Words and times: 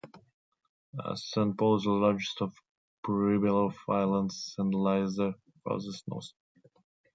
Saint 1.13 1.55
Paul 1.55 1.75
is 1.77 1.83
the 1.83 1.91
largest 1.91 2.41
of 2.41 2.55
the 2.55 2.61
Pribilof 3.11 3.75
Islands 3.87 4.55
and 4.57 4.73
lies 4.73 5.13
the 5.13 5.35
farthest 5.63 6.07
north. 6.07 6.33